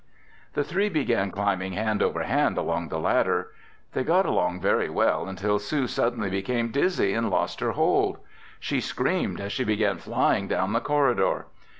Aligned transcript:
The 0.55 0.63
three 0.63 0.89
began 0.89 1.29
climbing 1.29 1.73
hand 1.73 2.01
over 2.01 2.23
hand 2.23 2.57
along 2.57 2.87
the 2.89 2.97
ladder. 2.99 3.49
They 3.93 4.03
got 4.03 4.25
along 4.25 4.59
very 4.59 4.89
well 4.89 5.27
until 5.27 5.59
Sue 5.59 5.85
suddenly 5.85 6.31
became 6.31 6.71
dizzy 6.71 7.13
and 7.13 7.29
lost 7.29 7.59
her 7.59 7.73
hold. 7.73 8.17
She 8.59 8.81
screamed 8.81 9.39
as 9.39 9.51
she 9.51 9.63
began 9.63 9.99
flying 9.99 10.47
down 10.47 10.73
the 10.73 10.81
corridor. 10.81 11.45